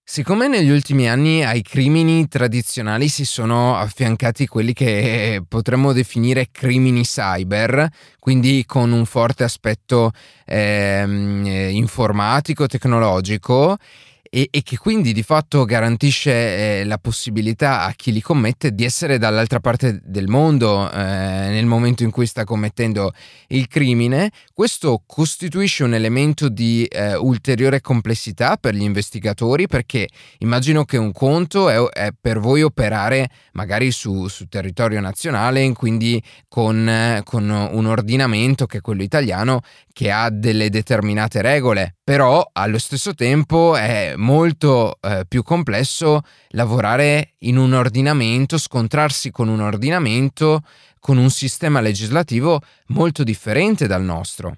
Siccome 0.10 0.48
negli 0.48 0.70
ultimi 0.70 1.10
anni 1.10 1.44
ai 1.44 1.62
crimini 1.62 2.30
tradizionali 2.30 3.10
si 3.10 3.26
sono 3.26 3.76
affiancati 3.76 4.48
quelli 4.48 4.72
che 4.72 5.44
potremmo 5.46 5.92
definire 5.92 6.48
crimini 6.50 7.02
cyber, 7.02 7.90
quindi 8.18 8.64
con 8.66 8.94
un 8.94 9.04
forte 9.06 9.44
aspetto 9.44 10.14
eh, 10.46 11.70
informatico, 11.74 12.68
tecnologico, 12.68 13.76
e, 14.38 14.50
e, 14.52 14.62
che 14.62 14.78
quindi 14.78 15.14
di 15.14 15.24
fatto 15.24 15.66
garantisce 15.66 16.82
eh, 16.82 16.84
la 16.84 17.00
possibilità 17.00 17.82
a 17.86 17.94
chi 17.94 18.12
li 18.12 18.22
commette 18.22 18.76
di 18.76 18.86
essere 18.86 19.18
dall'altra 19.18 19.60
parte 19.60 20.00
del 20.04 20.28
mondo 20.28 20.92
eh, 20.92 20.96
nel 20.96 21.66
momento 21.66 22.04
in 22.04 22.12
cui 22.12 22.28
sta 22.28 22.44
commettendo 22.44 23.14
il 23.48 23.68
crimine, 23.68 24.30
questo 24.54 25.02
costituisce 25.08 25.84
un 25.84 25.96
elemento 25.96 26.50
di 26.50 26.86
eh, 26.86 27.16
ulteriore 27.16 27.82
complessità 27.82 28.58
per 28.58 28.76
gli 28.76 28.84
investigatori 28.84 29.66
perché 29.66 30.08
immagino 30.38 30.86
che 30.86 30.98
un 30.98 31.12
conto 31.14 31.70
è, 31.70 31.82
è 31.90 32.10
per 32.22 32.38
voi 32.40 32.62
operare 32.62 33.32
magari 33.54 33.90
su, 33.90 34.28
su 34.28 34.46
territorio 34.48 35.02
nazionale, 35.02 35.74
quindi 35.74 36.22
con, 36.48 37.22
con 37.24 37.50
un 37.50 37.86
ordinamento 37.88 38.68
che 38.68 38.78
è 38.78 38.82
quello 38.82 39.02
italiano 39.02 39.62
che 39.98 40.12
ha 40.12 40.30
delle 40.30 40.70
determinate 40.70 41.42
regole, 41.42 41.96
però 42.04 42.48
allo 42.54 42.78
stesso 42.78 43.16
tempo 43.16 43.76
è 43.76 44.14
molto 44.16 45.00
eh, 45.02 45.26
più 45.28 45.42
complesso 45.42 46.22
lavorare 46.50 47.34
in 47.40 47.58
un 47.58 47.74
ordinamento, 47.74 48.60
scontrarsi 48.60 49.32
con 49.32 49.48
un 49.48 49.60
ordinamento, 49.60 50.62
con 51.00 51.18
un 51.18 51.32
sistema 51.32 51.82
legislativo 51.82 52.62
molto 52.90 53.24
differente 53.24 53.88
dal 53.88 54.04
nostro. 54.04 54.58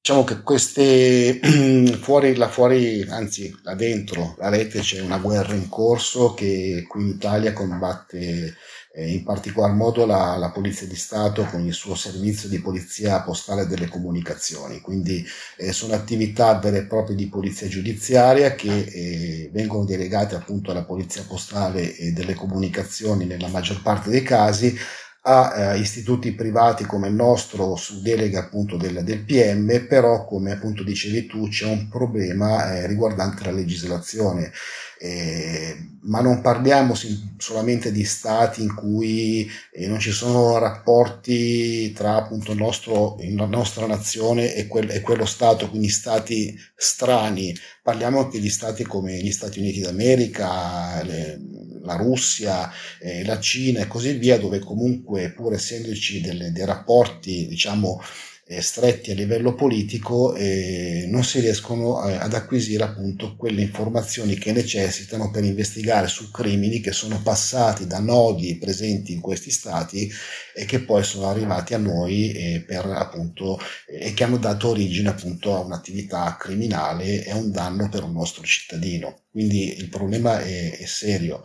Diciamo 0.00 0.22
che 0.22 0.42
queste 0.42 1.40
fuori, 2.00 2.36
là 2.36 2.46
fuori, 2.46 3.04
anzi 3.08 3.52
là 3.64 3.74
dentro 3.74 4.36
la 4.38 4.48
rete 4.48 4.78
c'è 4.78 5.00
una 5.00 5.18
guerra 5.18 5.54
in 5.54 5.68
corso 5.68 6.34
che 6.34 6.84
qui 6.88 7.02
in 7.02 7.08
Italia 7.08 7.52
combatte 7.52 8.54
eh, 8.94 9.10
in 9.10 9.24
particolar 9.24 9.72
modo 9.72 10.04
la, 10.04 10.36
la, 10.36 10.50
Polizia 10.50 10.86
di 10.86 10.96
Stato 10.96 11.44
con 11.44 11.64
il 11.64 11.72
suo 11.72 11.94
servizio 11.94 12.48
di 12.48 12.60
polizia 12.60 13.22
postale 13.22 13.66
delle 13.66 13.88
comunicazioni, 13.88 14.80
quindi 14.80 15.24
eh, 15.56 15.72
sono 15.72 15.94
attività 15.94 16.58
vere 16.58 16.78
e 16.78 16.84
proprie 16.84 17.16
di 17.16 17.28
polizia 17.28 17.68
giudiziaria 17.68 18.54
che 18.54 18.78
eh, 18.78 19.50
vengono 19.52 19.84
delegate 19.84 20.34
appunto 20.34 20.70
alla 20.70 20.84
Polizia 20.84 21.24
postale 21.26 21.96
e 21.96 22.12
delle 22.12 22.34
comunicazioni 22.34 23.24
nella 23.24 23.48
maggior 23.48 23.80
parte 23.82 24.10
dei 24.10 24.22
casi 24.22 24.76
a 25.24 25.74
eh, 25.74 25.78
istituti 25.78 26.32
privati 26.32 26.84
come 26.84 27.06
il 27.06 27.14
nostro 27.14 27.76
su 27.76 28.02
delega 28.02 28.40
appunto 28.40 28.76
del, 28.76 29.04
del, 29.04 29.24
PM, 29.24 29.86
però 29.86 30.24
come 30.24 30.52
appunto 30.52 30.82
dicevi 30.82 31.26
tu 31.26 31.48
c'è 31.48 31.66
un 31.66 31.88
problema 31.88 32.74
eh, 32.74 32.86
riguardante 32.88 33.44
la 33.44 33.52
legislazione. 33.52 34.50
Eh, 35.04 35.76
ma 36.02 36.20
non 36.20 36.40
parliamo 36.40 36.94
solamente 37.36 37.90
di 37.90 38.04
stati 38.04 38.62
in 38.62 38.72
cui 38.72 39.50
eh, 39.72 39.88
non 39.88 39.98
ci 39.98 40.12
sono 40.12 40.58
rapporti 40.58 41.90
tra 41.90 42.14
appunto 42.14 42.52
il 42.52 42.58
nostro, 42.58 43.16
la 43.20 43.46
nostra 43.46 43.86
nazione 43.86 44.54
e, 44.54 44.68
quel, 44.68 44.90
e, 44.90 45.00
quello 45.00 45.24
stato, 45.26 45.68
quindi 45.68 45.88
stati 45.88 46.56
strani, 46.76 47.52
parliamo 47.82 48.20
anche 48.20 48.38
di 48.38 48.48
stati 48.48 48.84
come 48.84 49.16
gli 49.18 49.32
Stati 49.32 49.58
Uniti 49.58 49.80
d'America, 49.80 51.02
le, 51.02 51.40
la 51.82 51.96
Russia, 51.96 52.70
eh, 53.00 53.24
la 53.24 53.40
Cina 53.40 53.80
e 53.80 53.88
così 53.88 54.12
via, 54.12 54.38
dove 54.38 54.60
comunque 54.60 55.32
pur 55.32 55.54
essendoci 55.54 56.20
delle, 56.20 56.52
dei 56.52 56.64
rapporti 56.64 57.48
diciamo 57.48 58.00
stretti 58.60 59.12
a 59.12 59.14
livello 59.14 59.54
politico 59.54 60.34
eh, 60.34 61.06
non 61.08 61.24
si 61.24 61.40
riescono 61.40 62.06
eh, 62.06 62.14
ad 62.14 62.34
acquisire 62.34 62.82
appunto 62.82 63.36
quelle 63.36 63.62
informazioni 63.62 64.34
che 64.34 64.52
necessitano 64.52 65.30
per 65.30 65.44
investigare 65.44 66.08
su 66.08 66.30
crimini 66.30 66.80
che 66.80 66.92
sono 66.92 67.20
passati 67.22 67.86
da 67.86 68.00
nodi 68.00 68.58
presenti 68.58 69.12
in 69.12 69.20
questi 69.20 69.50
stati 69.50 70.10
e 70.54 70.64
che 70.64 70.80
poi 70.80 71.04
sono 71.04 71.28
arrivati 71.28 71.74
a 71.74 71.78
noi 71.78 72.32
eh, 72.32 72.64
per 72.66 72.84
appunto 72.86 73.58
e 73.86 74.12
che 74.12 74.24
hanno 74.24 74.38
dato 74.38 74.68
origine 74.70 75.10
appunto 75.10 75.54
a 75.54 75.60
un'attività 75.60 76.36
criminale 76.38 77.24
e 77.24 77.30
a 77.30 77.36
un 77.36 77.52
danno 77.52 77.88
per 77.88 78.02
un 78.02 78.12
nostro 78.12 78.42
cittadino. 78.42 79.20
Quindi 79.30 79.78
il 79.78 79.88
problema 79.88 80.40
è, 80.40 80.76
è 80.76 80.84
serio. 80.84 81.42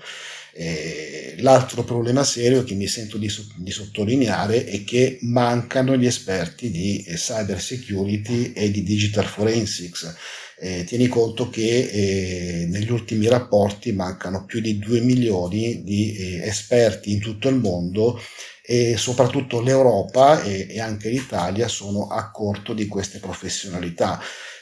Eh, 0.59 1.35
l'altro 1.37 1.83
problema 1.83 2.23
serio 2.23 2.63
che 2.63 2.73
mi 2.73 2.87
sento 2.87 3.19
di, 3.19 3.31
di, 3.57 3.69
sottolineare 3.69 4.65
è 4.65 4.83
che 4.83 5.19
mancano 5.21 5.95
gli 5.95 6.07
esperti 6.07 6.71
di 6.71 7.03
eh, 7.03 7.13
cyber 7.13 7.61
security 7.61 8.53
e 8.53 8.71
di 8.71 8.81
digital 8.81 9.25
forensics. 9.25 10.15
Eh, 10.59 10.83
tieni 10.85 11.07
conto 11.07 11.51
che 11.51 11.61
eh, 11.61 12.65
negli 12.65 12.89
ultimi 12.89 13.27
rapporti 13.27 13.91
mancano 13.91 14.45
più 14.45 14.59
di 14.59 14.79
2 14.79 15.01
milioni 15.01 15.83
di 15.83 16.15
eh, 16.15 16.47
esperti 16.47 17.11
in 17.11 17.19
tutto 17.19 17.49
il 17.49 17.57
mondo 17.57 18.19
e 18.65 18.97
soprattutto 18.97 19.61
l'Europa 19.61 20.41
e, 20.41 20.65
e 20.71 20.79
anche 20.79 21.09
l'Italia 21.09 21.67
sono 21.67 22.07
a 22.07 22.31
corto 22.31 22.73
di 22.73 22.87
queste 22.87 23.19
professionalità 23.19 24.19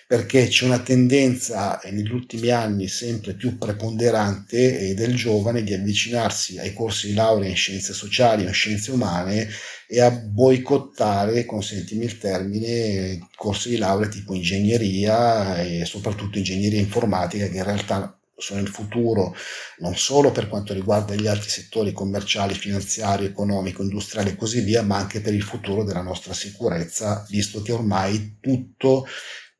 perché 0.07 0.47
c'è 0.47 0.65
una 0.65 0.79
tendenza 0.79 1.79
eh, 1.79 1.91
negli 1.91 2.11
ultimi 2.11 2.49
anni 2.49 2.87
sempre 2.87 3.33
più 3.33 3.57
preponderante 3.57 4.89
eh, 4.89 4.93
del 4.93 5.15
giovane 5.15 5.63
di 5.63 5.73
avvicinarsi 5.73 6.59
ai 6.59 6.73
corsi 6.73 7.07
di 7.07 7.13
laurea 7.15 7.49
in 7.49 7.55
scienze 7.55 7.93
sociali 7.93 8.45
o 8.45 8.51
scienze 8.51 8.91
umane 8.91 9.49
e 9.87 10.01
a 10.01 10.11
boicottare, 10.11 11.45
consentimi 11.45 12.05
il 12.05 12.17
termine, 12.17 13.27
corsi 13.35 13.69
di 13.69 13.77
laurea 13.77 14.07
tipo 14.07 14.33
ingegneria 14.35 15.61
e 15.61 15.85
soprattutto 15.85 16.37
ingegneria 16.37 16.79
informatica 16.79 17.47
che 17.47 17.57
in 17.57 17.63
realtà 17.63 18.19
sono 18.37 18.59
il 18.59 18.67
futuro 18.67 19.33
non 19.79 19.95
solo 19.95 20.31
per 20.31 20.47
quanto 20.47 20.73
riguarda 20.73 21.15
gli 21.15 21.27
altri 21.27 21.49
settori 21.49 21.93
commerciali, 21.93 22.53
finanziari, 22.53 23.25
economico, 23.25 23.81
industriale 23.81 24.31
e 24.31 24.35
così 24.35 24.61
via, 24.61 24.81
ma 24.81 24.97
anche 24.97 25.21
per 25.21 25.33
il 25.33 25.41
futuro 25.41 25.83
della 25.83 26.01
nostra 26.01 26.33
sicurezza, 26.33 27.25
visto 27.29 27.61
che 27.61 27.71
ormai 27.71 28.37
tutto 28.41 29.05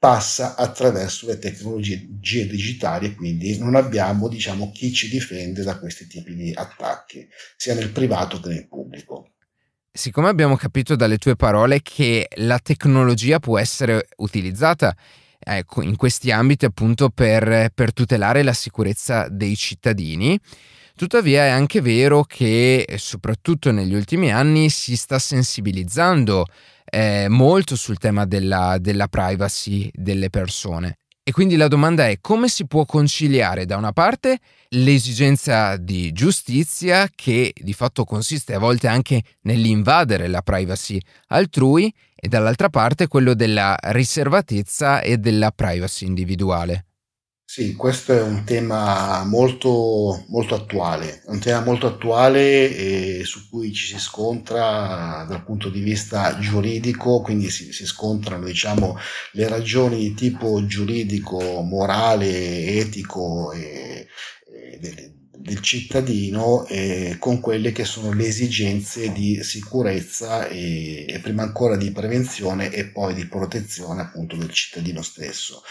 passa 0.05 0.55
attraverso 0.55 1.25
le 1.25 1.39
tecnologie 1.39 2.05
digitali 2.45 3.07
e 3.07 3.15
quindi 3.15 3.57
non 3.57 3.73
abbiamo 3.73 4.27
diciamo, 4.27 4.71
chi 4.71 4.93
ci 4.93 5.09
difende 5.09 5.63
da 5.63 5.79
questi 5.79 6.05
tipi 6.05 6.35
di 6.35 6.53
attacchi, 6.53 7.27
sia 7.57 7.73
nel 7.73 7.89
privato 7.89 8.39
che 8.39 8.49
nel 8.49 8.67
pubblico. 8.67 9.31
Siccome 9.91 10.29
abbiamo 10.29 10.57
capito 10.57 10.95
dalle 10.95 11.17
tue 11.17 11.35
parole 11.35 11.81
che 11.81 12.27
la 12.35 12.59
tecnologia 12.59 13.39
può 13.39 13.57
essere 13.57 14.09
utilizzata 14.17 14.95
ecco, 15.39 15.81
in 15.81 15.95
questi 15.95 16.29
ambiti 16.29 16.65
appunto 16.65 17.09
per, 17.09 17.71
per 17.73 17.91
tutelare 17.91 18.43
la 18.43 18.53
sicurezza 18.53 19.27
dei 19.27 19.55
cittadini, 19.55 20.39
Tuttavia 20.97 21.43
è 21.43 21.49
anche 21.49 21.81
vero 21.81 22.23
che 22.23 22.87
soprattutto 22.95 23.69
negli 23.71 23.93
ultimi 23.93 24.31
anni 24.31 24.69
si 24.69 24.95
sta 24.95 25.19
sensibilizzando 25.19 26.45
eh, 26.85 27.27
molto 27.27 27.75
sul 27.75 27.97
tema 27.97 28.25
della, 28.25 28.77
della 28.79 29.09
privacy 29.09 29.89
delle 29.93 30.29
persone. 30.29 30.99
E 31.21 31.33
quindi 31.33 31.57
la 31.57 31.67
domanda 31.67 32.07
è 32.07 32.19
come 32.21 32.47
si 32.47 32.65
può 32.65 32.85
conciliare 32.85 33.65
da 33.65 33.75
una 33.75 33.91
parte 33.91 34.39
l'esigenza 34.69 35.75
di 35.75 36.13
giustizia 36.13 37.09
che 37.13 37.51
di 37.53 37.73
fatto 37.73 38.05
consiste 38.05 38.53
a 38.53 38.59
volte 38.59 38.87
anche 38.87 39.21
nell'invadere 39.41 40.29
la 40.29 40.41
privacy 40.43 40.97
altrui 41.27 41.93
e 42.15 42.29
dall'altra 42.29 42.69
parte 42.69 43.07
quello 43.07 43.33
della 43.33 43.75
riservatezza 43.81 45.01
e 45.01 45.17
della 45.17 45.51
privacy 45.51 46.05
individuale. 46.05 46.85
Sì, 47.47 47.73
questo 47.75 48.11
è 48.11 48.21
un 48.21 48.43
tema 48.43 49.23
molto, 49.23 50.25
molto 50.29 50.55
attuale, 50.55 51.21
un 51.27 51.39
tema 51.39 51.61
molto 51.63 51.85
attuale 51.87 52.75
e 52.75 53.21
su 53.23 53.47
cui 53.49 53.71
ci 53.71 53.85
si 53.85 53.99
scontra 53.99 55.25
dal 55.29 55.43
punto 55.45 55.69
di 55.69 55.79
vista 55.81 56.37
giuridico, 56.39 57.21
quindi 57.21 57.49
si, 57.51 57.71
si 57.71 57.85
scontrano 57.85 58.45
diciamo, 58.45 58.97
le 59.33 59.47
ragioni 59.47 59.97
di 59.99 60.13
tipo 60.15 60.65
giuridico, 60.65 61.61
morale, 61.61 62.65
etico 62.79 63.51
e, 63.53 64.07
e 64.51 64.77
del, 64.79 65.13
del 65.37 65.61
cittadino 65.61 66.65
eh, 66.65 67.15
con 67.19 67.39
quelle 67.39 67.71
che 67.71 67.85
sono 67.85 68.11
le 68.11 68.25
esigenze 68.25 69.11
di 69.13 69.41
sicurezza 69.43 70.47
e, 70.47 71.05
e 71.07 71.19
prima 71.19 71.43
ancora 71.43 71.77
di 71.77 71.91
prevenzione 71.91 72.71
e 72.73 72.87
poi 72.87 73.13
di 73.13 73.27
protezione 73.27 74.01
appunto 74.01 74.35
del 74.35 74.51
cittadino 74.51 75.01
stesso. 75.03 75.61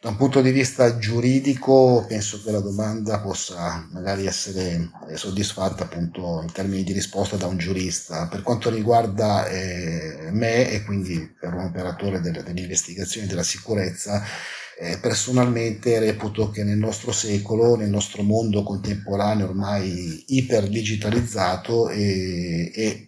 Da 0.00 0.10
un 0.10 0.16
punto 0.16 0.40
di 0.40 0.52
vista 0.52 0.96
giuridico 0.96 2.04
penso 2.06 2.40
che 2.40 2.52
la 2.52 2.60
domanda 2.60 3.18
possa 3.18 3.84
magari 3.90 4.26
essere 4.26 4.90
eh, 5.08 5.16
soddisfatta 5.16 5.82
appunto 5.82 6.40
in 6.40 6.52
termini 6.52 6.84
di 6.84 6.92
risposta 6.92 7.34
da 7.34 7.48
un 7.48 7.58
giurista. 7.58 8.28
Per 8.28 8.42
quanto 8.42 8.70
riguarda 8.70 9.48
eh, 9.48 10.28
me 10.30 10.70
e 10.70 10.84
quindi 10.84 11.34
per 11.40 11.52
un 11.52 11.64
operatore 11.64 12.20
delle, 12.20 12.44
delle 12.44 12.60
investigazioni 12.60 13.26
della 13.26 13.42
sicurezza, 13.42 14.22
eh, 14.78 14.98
personalmente 14.98 15.98
reputo 15.98 16.50
che 16.50 16.62
nel 16.62 16.78
nostro 16.78 17.10
secolo, 17.10 17.74
nel 17.74 17.90
nostro 17.90 18.22
mondo 18.22 18.62
contemporaneo 18.62 19.46
ormai 19.46 20.22
iperdigitalizzato 20.28 21.88
e, 21.88 22.70
e 22.72 23.07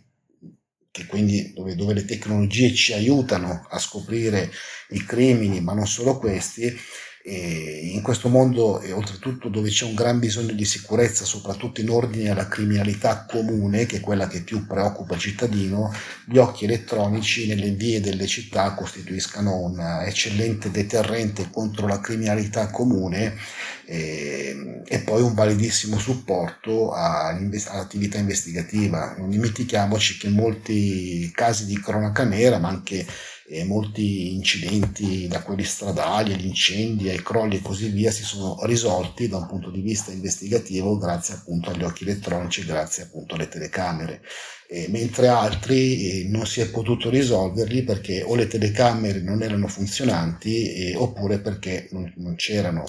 che 0.91 1.07
quindi 1.07 1.53
dove, 1.55 1.75
dove, 1.75 1.95
le 1.95 2.05
tecnologie 2.05 2.75
ci 2.75 2.93
aiutano 2.93 3.67
a 3.69 3.79
scoprire 3.79 4.51
i 4.91 5.05
crimini, 5.05 5.61
ma 5.61 5.73
non 5.73 5.87
solo 5.87 6.19
questi, 6.19 6.77
in 7.23 8.01
questo 8.03 8.31
mondo 8.31 8.81
e 8.81 8.93
oltretutto 8.93 9.49
dove 9.51 9.69
c'è 9.69 9.85
un 9.85 9.95
gran 9.95 10.19
bisogno 10.19 10.53
di 10.53 10.65
sicurezza, 10.65 11.25
soprattutto 11.25 11.83
in 11.83 11.91
ordine 11.91 12.31
alla 12.31 12.49
criminalità 12.49 13.27
comune, 13.29 13.85
che 13.85 13.99
è 13.99 14.01
quella 14.01 14.27
che 14.27 14.41
più 14.41 14.67
preoccupa 14.67 15.15
il 15.15 15.21
cittadino, 15.21 15.93
gli 16.25 16.39
occhi 16.39 16.65
elettronici 16.65 17.47
nelle 17.47 17.71
vie 17.71 18.01
delle 18.01 18.27
città 18.27 18.73
costituiscano 18.73 19.59
un 19.59 19.79
eccellente 20.07 20.71
deterrente 20.71 21.51
contro 21.51 21.87
la 21.87 22.01
criminalità 22.01 22.71
comune 22.71 23.37
e, 23.85 24.83
e 24.87 24.99
poi 25.01 25.21
un 25.21 25.35
validissimo 25.35 25.99
supporto 25.99 26.93
all'attività 26.93 28.17
investigativa. 28.17 29.15
Non 29.19 29.29
dimentichiamoci 29.29 30.17
che 30.17 30.29
molti 30.31 31.31
casi 31.35 31.67
di 31.67 31.79
cronaca 31.79 32.25
nera, 32.25 32.59
ma 32.59 32.69
anche 32.69 33.07
e 33.53 33.65
molti 33.65 34.33
incidenti, 34.33 35.27
da 35.27 35.43
quelli 35.43 35.65
stradali 35.65 36.33
agli 36.33 36.47
incendi, 36.47 37.09
ai 37.09 37.21
crolli 37.21 37.57
e 37.57 37.63
così 37.63 37.89
via, 37.89 38.13
si 38.13 38.23
sono 38.23 38.57
risolti 38.63 39.27
da 39.27 39.39
un 39.39 39.49
punto 39.49 39.71
di 39.71 39.81
vista 39.81 40.13
investigativo 40.13 40.97
grazie 40.97 41.35
appunto 41.35 41.71
agli 41.71 41.83
occhi 41.83 42.05
elettronici, 42.05 42.65
grazie 42.65 43.03
appunto 43.03 43.35
alle 43.35 43.49
telecamere. 43.49 44.23
E 44.69 44.87
mentre 44.89 45.27
altri 45.27 46.11
eh, 46.11 46.29
non 46.29 46.47
si 46.47 46.61
è 46.61 46.71
potuto 46.71 47.11
risolverli 47.11 47.83
perché 47.83 48.23
o 48.23 48.37
le 48.37 48.47
telecamere 48.47 49.21
non 49.21 49.43
erano 49.43 49.67
funzionanti 49.67 50.73
eh, 50.73 50.95
oppure 50.95 51.41
perché 51.41 51.89
non, 51.91 52.13
non 52.19 52.37
c'erano. 52.37 52.85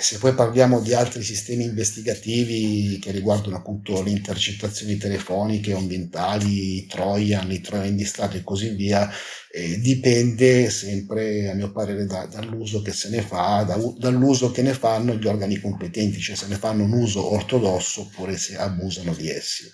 Se 0.00 0.18
poi 0.18 0.32
parliamo 0.32 0.80
di 0.80 0.94
altri 0.94 1.24
sistemi 1.24 1.64
investigativi 1.64 3.00
che 3.00 3.10
riguardano 3.10 3.56
appunto 3.56 4.00
le 4.00 4.10
intercettazioni 4.10 4.96
telefoniche, 4.96 5.72
ambientali, 5.72 6.76
i 6.76 6.86
Trojan, 6.86 7.50
i 7.50 7.60
Trojan 7.60 7.96
di 7.96 8.04
Stato 8.04 8.36
e 8.36 8.44
così 8.44 8.70
via, 8.70 9.10
eh, 9.50 9.80
dipende 9.80 10.70
sempre, 10.70 11.50
a 11.50 11.54
mio 11.54 11.72
parere, 11.72 12.06
da, 12.06 12.26
dall'uso 12.26 12.80
che 12.80 12.92
se 12.92 13.08
ne 13.08 13.22
fa, 13.22 13.64
da, 13.64 13.76
dall'uso 13.98 14.52
che 14.52 14.62
ne 14.62 14.72
fanno 14.72 15.16
gli 15.16 15.26
organi 15.26 15.58
competenti, 15.58 16.20
cioè 16.20 16.36
se 16.36 16.46
ne 16.46 16.54
fanno 16.54 16.84
un 16.84 16.92
uso 16.92 17.32
ortodosso 17.32 18.02
oppure 18.02 18.36
se 18.36 18.56
abusano 18.56 19.12
di 19.14 19.28
essi. 19.28 19.64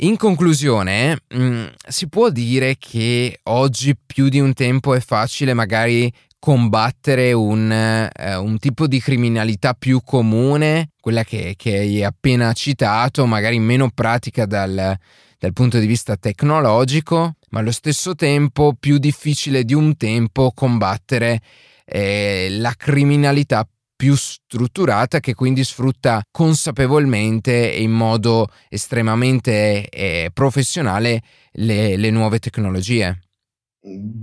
In 0.00 0.18
conclusione, 0.18 1.22
mh, 1.28 1.42
mm, 1.42 1.66
si 1.88 2.06
può 2.08 2.28
dire 2.28 2.76
che 2.78 3.40
oggi 3.44 3.96
più 3.96 4.28
di 4.28 4.38
un 4.40 4.52
tempo 4.52 4.94
è 4.94 5.00
facile 5.00 5.54
magari 5.54 6.12
combattere 6.38 7.32
un, 7.32 7.70
eh, 7.70 8.36
un, 8.36 8.58
tipo 8.58 8.86
di 8.86 9.00
criminalità 9.00 9.74
più 9.74 10.00
comune, 10.02 10.90
quella 11.00 11.24
che, 11.24 11.54
che, 11.56 11.78
hai 11.78 12.04
appena 12.04 12.52
citato, 12.52 13.26
magari 13.26 13.58
meno 13.58 13.90
pratica 13.92 14.46
dal, 14.46 14.96
dal 15.38 15.52
punto 15.52 15.78
di 15.78 15.86
vista 15.86 16.16
tecnologico, 16.16 17.36
ma 17.50 17.60
allo 17.60 17.72
stesso 17.72 18.14
tempo 18.14 18.74
più 18.78 18.98
difficile 18.98 19.64
di 19.64 19.74
un 19.74 19.96
tempo 19.96 20.52
combattere 20.54 21.40
eh, 21.84 22.48
la 22.50 22.74
criminalità 22.76 23.66
più 23.96 24.14
strutturata 24.14 25.20
che 25.20 25.34
quindi 25.34 25.64
sfrutta 25.64 26.22
consapevolmente 26.30 27.72
e 27.72 27.80
in 27.80 27.92
modo 27.92 28.48
estremamente 28.68 29.88
eh, 29.88 30.30
professionale 30.32 31.22
le, 31.52 31.96
le 31.96 32.10
nuove 32.10 32.38
tecnologie. 32.38 33.25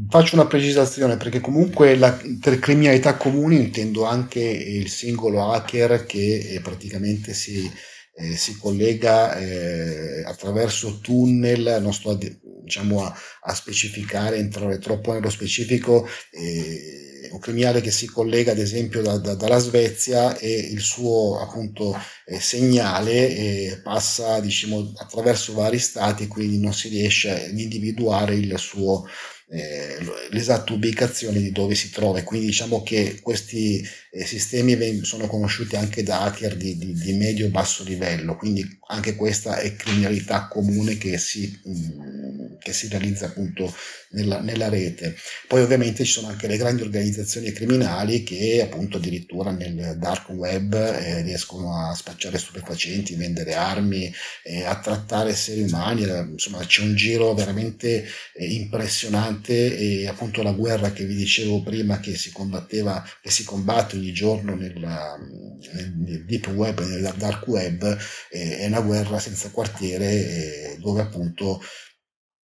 Faccio 0.10 0.36
una 0.36 0.46
precisazione 0.46 1.16
perché 1.16 1.40
comunque 1.40 1.96
la, 1.96 2.20
per 2.42 2.60
criminalità 2.60 3.16
comune 3.16 3.56
intendo 3.56 4.04
anche 4.04 4.42
il 4.42 4.90
singolo 4.90 5.54
hacker 5.54 6.06
che 6.06 6.56
eh, 6.56 6.60
praticamente 6.60 7.34
si, 7.34 7.72
eh, 8.16 8.36
si 8.36 8.58
collega 8.58 9.38
eh, 9.38 10.22
attraverso 10.26 11.00
tunnel, 11.00 11.80
non 11.82 11.94
sto 11.94 12.10
a, 12.10 12.18
diciamo, 12.62 13.06
a, 13.06 13.18
a 13.44 13.54
specificare, 13.54 14.36
entrare 14.36 14.80
troppo 14.80 15.14
nello 15.14 15.30
specifico, 15.30 16.06
eh, 16.32 17.30
un 17.32 17.40
criminale 17.40 17.80
che 17.80 17.90
si 17.90 18.06
collega 18.08 18.52
ad 18.52 18.60
esempio 18.60 19.02
da, 19.02 19.18
da, 19.18 19.34
dalla 19.34 19.60
Svezia 19.60 20.38
e 20.38 20.52
il 20.52 20.82
suo 20.82 21.40
appunto 21.40 21.98
eh, 22.26 22.38
segnale 22.40 23.30
eh, 23.30 23.80
passa 23.82 24.42
diciamo, 24.42 24.92
attraverso 24.98 25.54
vari 25.54 25.80
stati, 25.80 26.28
quindi 26.28 26.60
non 26.60 26.74
si 26.74 26.90
riesce 26.90 27.46
ad 27.46 27.58
individuare 27.58 28.36
il 28.36 28.58
suo 28.58 29.08
eh, 29.54 29.98
l'esatta 30.32 30.74
ubicazione 30.74 31.40
di 31.40 31.52
dove 31.52 31.76
si 31.76 31.92
trova. 31.92 32.20
E 32.20 32.24
quindi 32.24 32.48
diciamo 32.48 32.82
che 32.82 33.20
questi 33.22 33.88
eh, 34.16 34.26
sistemi 34.26 35.04
sono 35.04 35.26
conosciuti 35.26 35.76
anche 35.76 36.04
da 36.04 36.22
hacker 36.22 36.56
di, 36.56 36.78
di, 36.78 36.94
di 36.94 37.14
medio-basso 37.14 37.84
livello, 37.84 38.36
quindi 38.36 38.64
anche 38.90 39.16
questa 39.16 39.58
è 39.58 39.76
criminalità 39.76 40.48
comune 40.48 40.98
che 41.00 41.18
si, 41.18 41.60
mh, 41.64 41.72
mm, 41.72 42.54
che 42.60 42.74
si 42.74 42.88
realizza 42.90 43.26
appunto 43.26 43.74
nella, 44.12 44.40
nella, 44.40 44.70
rete. 44.70 45.16
Poi 45.48 45.64
ovviamente 45.64 46.04
ci 46.04 46.12
sono 46.12 46.28
anche 46.28 46.48
le 46.48 46.58
grandi 46.58 46.84
organizzazioni 46.84 47.52
criminali 47.52 48.22
che 48.22 48.62
appunto 48.62 48.98
addirittura 48.98 49.50
nel 49.50 49.98
dark 49.98 50.30
web 50.30 50.74
eh, 50.76 51.24
riescono 51.24 51.76
a 51.76 51.96
spacciare 51.96 52.38
stupefacenti, 52.38 53.16
vendere 53.16 53.56
armi, 53.56 54.14
eh, 54.44 54.64
a 54.64 54.80
trattare 54.80 55.32
esseri 55.32 55.64
umani, 55.64 56.04
eh, 56.04 56.20
insomma 56.34 56.60
c'è 56.64 56.84
un 56.84 56.96
giro 56.96 57.34
veramente 57.34 58.06
eh, 58.36 58.46
impressionante 58.46 59.76
e 59.76 60.08
appunto 60.08 60.44
la 60.44 60.52
guerra 60.52 60.92
che 60.92 61.06
vi 61.06 61.16
dicevo 61.16 61.64
prima 61.64 62.00
che 62.00 62.16
si 62.16 62.32
combatteva, 62.32 63.04
che 63.20 63.32
si 63.32 63.44
combatte 63.44 64.02
ogni 64.04 64.14
giorno 64.14 64.56
nella, 64.56 65.18
nel 65.18 66.26
deep 66.26 66.48
web, 66.48 66.80
nel 66.80 67.14
dark 67.16 67.48
web, 67.48 67.98
eh, 68.30 68.58
è 68.58 68.66
una 68.68 68.82
guerra 68.82 69.18
senza 69.20 69.50
quartiere 69.50 70.12
eh, 70.12 70.78
dove 70.80 71.02
appunto 71.02 71.62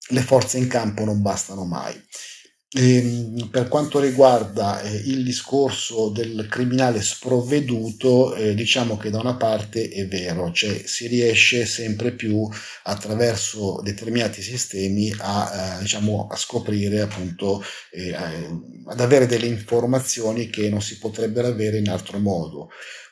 le 0.10 0.22
forze 0.22 0.58
in 0.58 0.67
campo 0.67 1.04
non 1.04 1.22
bastano 1.22 1.65
mai. 1.65 2.00
E, 2.78 2.98
ehm, 2.98 3.50
per 3.50 3.68
quanto 3.68 4.00
riguarda 4.00 4.82
eh, 4.82 4.96
il 5.06 5.24
discorso 5.24 6.10
del 6.10 6.46
criminale 6.48 7.02
sprovveduto, 7.02 8.36
eh, 8.36 8.54
diciamo 8.54 8.98
che 8.98 9.10
da 9.10 9.20
una 9.20 9.36
parte 9.36 9.90
è 9.90 10.08
vero, 10.08 10.52
cioè 10.52 10.84
si 10.86 11.08
riesce 11.08 11.66
sempre 11.66 12.12
più 12.12 12.48
attraverso 12.84 13.82
determinati 13.82 14.44
sistemi 14.44 15.12
a, 15.18 15.78
eh, 15.78 15.82
diciamo, 15.82 16.28
a 16.30 16.36
scoprire 16.36 17.02
appunto, 17.02 17.63
eh, 17.92 18.13
ad 18.13 19.00
avere 19.00 19.26
delle 19.26 19.48
informazioni 19.48 20.48
che 20.48 20.70
non 20.70 20.82
si 20.84 21.00
potrebbero 21.00 21.48
avere 21.48 21.80
in 21.80 21.90
altro 21.90 22.20
modo. 22.20 22.70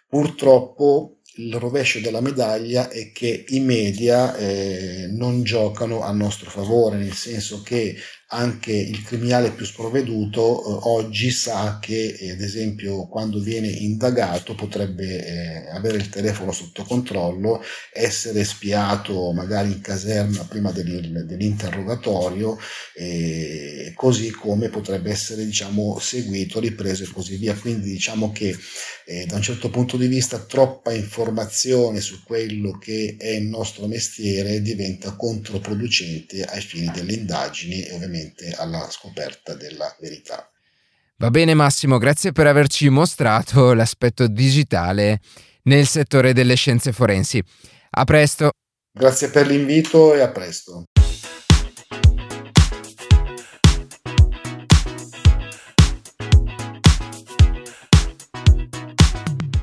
Purtroppo 0.07 1.21
il 1.37 1.53
rovescio 1.55 1.99
della 1.99 2.21
medaglia 2.21 2.89
è 2.89 3.11
che 3.11 3.45
i 3.49 3.59
media 3.59 4.35
eh, 4.37 5.07
non 5.09 5.43
giocano 5.43 6.01
a 6.01 6.11
nostro 6.11 6.49
favore, 6.49 6.97
nel 6.97 7.13
senso 7.13 7.61
che 7.61 7.95
anche 8.35 8.71
il 8.71 9.01
criminale 9.03 9.51
più 9.51 9.65
sprovveduto 9.65 10.41
eh, 10.41 10.79
oggi 10.89 11.31
sa 11.31 11.79
che, 11.81 12.15
eh, 12.19 12.31
ad 12.31 12.41
esempio, 12.41 13.07
quando 13.07 13.39
viene 13.39 13.67
indagato 13.67 14.53
potrebbe 14.55 15.25
eh, 15.25 15.69
avere 15.69 15.97
il 15.97 16.09
telefono 16.09 16.51
sotto 16.51 16.83
controllo, 16.83 17.63
essere 17.91 18.43
spiato 18.43 19.31
magari 19.31 19.71
in 19.71 19.81
caserma 19.81 20.43
prima 20.43 20.71
dell'interrogatorio, 20.71 22.57
così 23.93 24.31
come 24.31 24.69
potrebbe 24.69 25.11
essere 25.11 25.45
diciamo, 25.45 25.97
seguito, 25.99 26.59
ripreso 26.59 27.03
e 27.03 27.07
così 27.11 27.37
via. 27.37 27.55
Quindi 27.55 27.91
diciamo 27.91 28.31
che 28.31 28.55
eh, 29.05 29.25
da 29.25 29.35
un 29.35 29.41
certo 29.41 29.69
punto 29.69 29.97
di 29.97 30.07
vista 30.07 30.39
troppa 30.39 30.91
informazione 30.91 32.01
su 32.01 32.23
quello 32.23 32.77
che 32.77 33.15
è 33.19 33.29
il 33.29 33.45
nostro 33.45 33.87
mestiere 33.87 34.61
diventa 34.61 35.15
controproducente 35.15 36.43
ai 36.43 36.61
fini 36.61 36.89
delle 36.91 37.13
indagini 37.13 37.83
e 37.83 37.93
ovviamente 37.93 38.24
ovviamente 38.25 38.55
alla 38.57 38.89
scoperta 38.89 39.53
della 39.53 39.93
verità. 39.99 40.49
Va 41.17 41.29
bene 41.29 41.53
Massimo, 41.53 41.97
grazie 41.97 42.31
per 42.31 42.47
averci 42.47 42.89
mostrato 42.89 43.73
l'aspetto 43.73 44.27
digitale 44.27 45.21
nel 45.63 45.87
settore 45.87 46.33
delle 46.33 46.55
scienze 46.55 46.91
forensi. 46.91 47.41
A 47.91 48.03
presto. 48.03 48.49
Grazie 48.91 49.29
per 49.29 49.47
l'invito 49.47 50.13
e 50.13 50.21
a 50.21 50.29
presto. 50.29 50.85